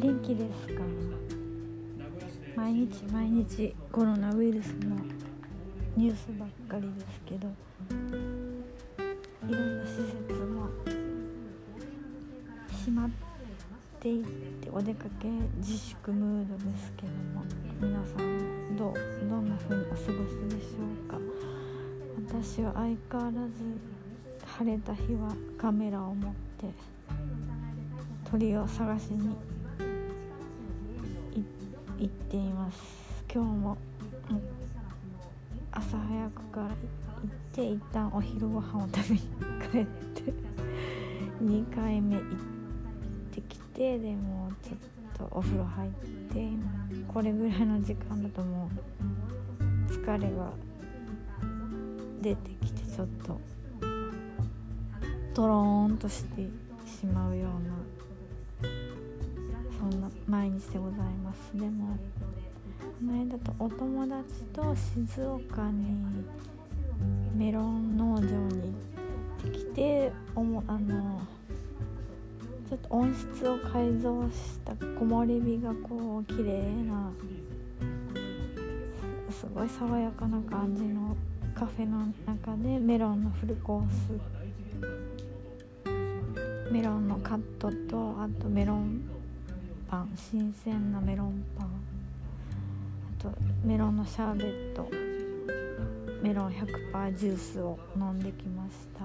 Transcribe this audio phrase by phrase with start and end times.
[0.00, 0.82] 元気ですか？
[2.56, 4.96] 毎日毎日コロナウイルスの
[5.94, 7.48] ニュースばっかりですけど
[9.46, 10.68] いろんな施設も
[12.70, 13.10] 閉まっ
[14.00, 15.28] ていってお出かけ
[15.58, 17.44] 自粛ムードですけども
[17.78, 18.94] 皆さんどう
[19.28, 20.16] どんな風にお過ごしで
[20.62, 21.18] しょうか？
[22.26, 23.52] 私は相変わらず
[24.46, 26.72] 晴れた日はカメラを持って
[28.30, 29.36] 鳥を探しに
[32.00, 32.78] 行っています
[33.32, 33.76] 今日も
[35.70, 36.74] 朝早くから行っ
[37.52, 39.20] て一旦お昼ご飯を食べに
[39.70, 39.86] 帰っ
[40.24, 40.32] て
[41.44, 42.24] 2回目行っ
[43.32, 46.48] てきてでもちょっとお風呂入って
[47.06, 48.70] これぐらいの時間だとも
[49.88, 50.52] う疲れが
[52.22, 53.38] 出てきてちょっと
[55.34, 56.48] トローンとして
[56.86, 57.69] しまうような
[60.30, 61.50] 毎日でございます。
[61.54, 61.96] でも
[62.78, 66.24] この間とお友達と静岡に
[67.34, 71.20] メロン農場に行ってきておもあの
[72.68, 77.10] ちょっと温室を改造した木漏れ日がこう綺麗な
[79.32, 81.16] すごい爽やかな感じの
[81.56, 84.40] カフェの中でメロンのフルコース。
[86.70, 89.02] メロンのカットとあとメロン
[89.90, 91.66] パン新鮮なメロンパン。
[91.66, 91.70] あ
[93.20, 93.28] と
[93.64, 94.88] メロンのシャーベット。
[96.22, 99.02] メロン100%ジュースを飲んできました。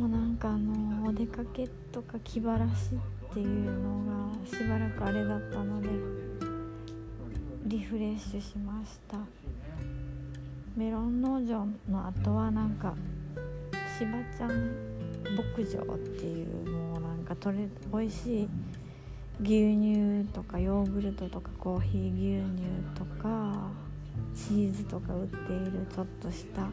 [0.00, 2.94] もうなんかあのお出かけとか気晴らし
[3.30, 5.90] っていうのがしばらくあれだったので
[7.66, 9.18] リフレッシュしました。
[10.74, 12.94] メロン農場の後はなんか
[13.98, 14.74] しばちゃん
[15.36, 18.48] 牧場っていうもうなんか取れ美味しい
[19.40, 23.70] 牛乳とかヨーグルトとかコーヒー牛乳とか
[24.34, 26.68] チーズとか売っているちょっとした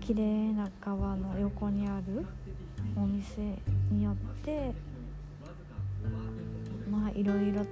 [0.00, 2.24] 綺麗な川の横にある
[2.96, 3.58] お店
[3.90, 4.72] によって
[6.88, 7.66] まあいろいろ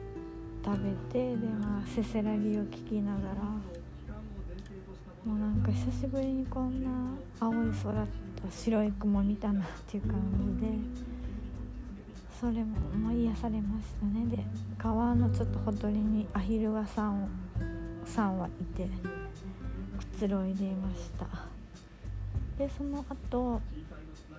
[0.64, 3.34] 食べてでまあせせらぎを聞きながら
[5.24, 6.90] もうなんか久しぶりにこんな
[7.38, 8.08] 青い空と
[8.50, 10.20] 白い雲見たなっていう感
[10.60, 11.13] じで
[12.40, 14.26] それももう癒されましたね。
[14.26, 14.44] で
[14.76, 17.28] 川のちょっとほとりにアヒルガさん
[18.04, 18.88] さんはいて
[19.98, 21.26] くつろいでいました。
[22.58, 23.60] でその後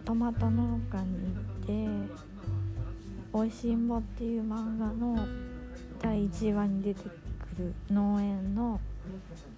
[0.03, 1.35] トマト農家に
[1.65, 2.15] 行って
[3.33, 5.17] 「おいしんぼ」っていう漫画の
[6.01, 7.09] 第1話に出てく
[7.57, 8.79] る農園の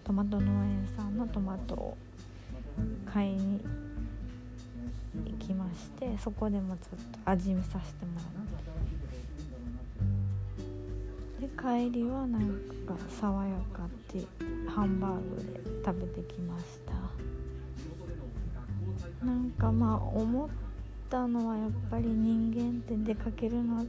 [0.04, 1.98] トマト農園さんのトマトを
[3.06, 3.60] 買いに
[6.18, 8.26] そこでもちょっと味見させてもらっ
[11.40, 11.48] て。
[11.48, 11.48] で
[11.90, 12.50] 帰りはなん
[12.86, 14.26] か爽やかって
[14.70, 16.94] ハンバーグで食べてきました。
[19.26, 20.50] なんかまあ思っ
[21.10, 23.86] たのはやっぱり人間って出かけるの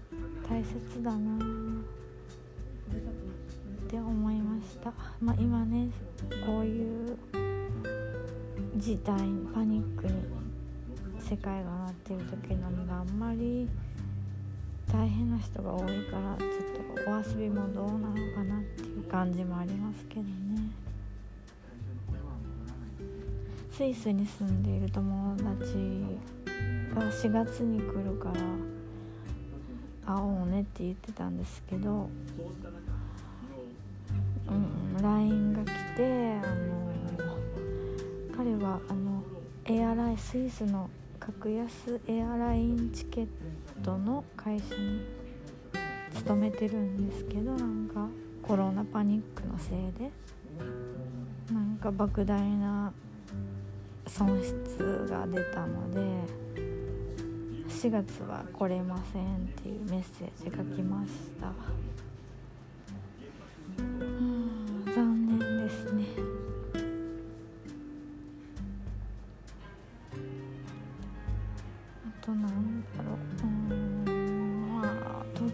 [0.48, 1.38] 大切だな。
[3.88, 5.88] って思いました、まあ、今ね
[6.44, 7.16] こういう
[8.76, 9.16] 事態
[9.54, 10.12] パニックに
[11.28, 13.68] 世界がなっている時なのであんまり
[14.90, 20.28] 大変な人が多いからちょっとお遊びもどうなのかなっていう感じもありますけどね。
[23.70, 25.44] スイスに住んでいる友達
[26.94, 28.30] が4月に来るか
[30.06, 32.08] ら会おうねって言ってたんですけど
[34.48, 35.66] うん、LINE が来
[35.96, 36.90] てあの
[38.36, 39.22] 彼はあの
[39.66, 40.90] エアラインスイスの
[41.28, 43.28] 格安エアラインチケッ
[43.84, 45.02] トの会社に
[46.14, 48.08] 勤めてるんですけどなんか
[48.42, 50.10] コロナパニックのせいで
[51.52, 52.90] なんか莫大な
[54.06, 56.00] 損失が出たので
[57.68, 61.52] 4月は来れませんっていうメッセージが来ました。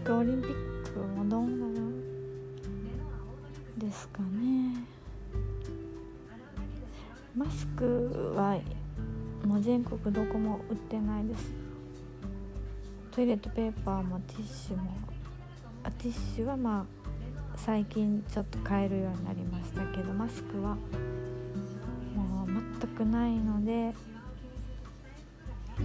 [0.05, 1.73] 京オリンピックもどうなる
[3.75, 4.85] ですかね。
[7.35, 8.59] マスクは
[9.43, 11.51] もう全国どこも売ってないです。
[13.09, 14.91] トイレットペーパーもティッシュも
[15.83, 20.75] あティッシュはまあ最近ちょっと買えるようになりましたけどマスクは
[22.15, 22.47] もう
[22.79, 23.91] 全くないので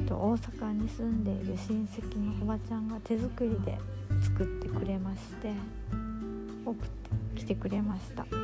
[0.07, 3.79] と大阪に住んでいる親戚のおばちゃんが手作りで
[4.41, 5.53] 作ってくれまして
[6.65, 6.77] 送っ
[7.35, 8.25] て来てくれました。
[8.31, 8.39] そ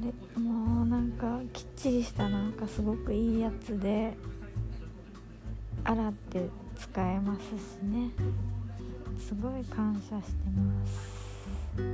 [0.00, 0.06] れ
[0.42, 4.16] もうなんかきっちりしたなんかすごくいいやつで
[5.84, 7.52] 洗って使えますし
[7.84, 8.10] ね。
[9.16, 11.24] すごい感謝してます。
[11.76, 11.86] 今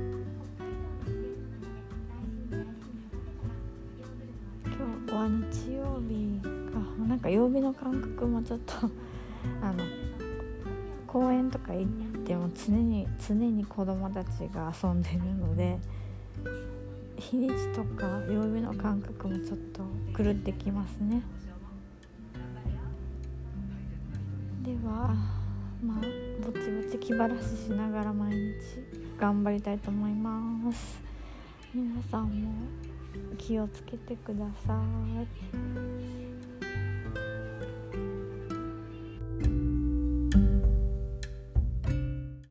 [5.05, 6.41] 日は日曜日
[6.73, 6.79] か。
[7.07, 8.73] なんか曜日の感覚もちょっと
[9.61, 9.83] あの
[11.13, 11.85] 公園とか行っ
[12.25, 15.77] ても常に常に子供たちが遊んでるので
[17.17, 19.83] 日にちとか曜日の感覚もちょっと
[20.17, 21.21] 狂ってきますね。
[24.63, 25.13] では
[25.85, 26.01] まあ
[26.43, 28.35] ぼちぼち気晴らししながら毎日
[29.19, 30.99] 頑張りたいと思います。
[31.75, 32.51] 皆さんも
[33.37, 34.81] 気をつけてくださ
[36.19, 36.22] い。